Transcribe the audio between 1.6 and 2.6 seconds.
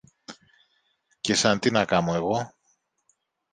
να κάμω εγώ;